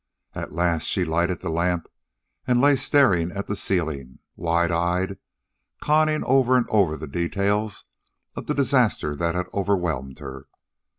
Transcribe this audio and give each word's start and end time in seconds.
At 0.33 0.51
last, 0.51 0.85
she 0.87 1.05
lighted 1.05 1.41
the 1.41 1.51
lamp 1.51 1.85
and 2.47 2.59
lay 2.59 2.75
staring 2.75 3.31
at 3.31 3.45
the 3.45 3.55
ceiling, 3.55 4.17
wide 4.35 4.71
eyed, 4.71 5.19
conning 5.79 6.23
over 6.23 6.57
and 6.57 6.65
over 6.69 6.97
the 6.97 7.05
details 7.05 7.85
of 8.35 8.47
the 8.47 8.55
disaster 8.55 9.15
that 9.15 9.35
had 9.35 9.45
overwhelmed 9.53 10.17
her. 10.17 10.47